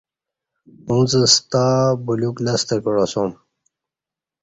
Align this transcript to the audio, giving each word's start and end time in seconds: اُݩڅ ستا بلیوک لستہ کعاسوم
اُݩڅ 0.89 1.11
ستا 1.33 1.65
بلیوک 2.05 2.37
لستہ 2.45 2.75
کعاسوم 2.83 3.31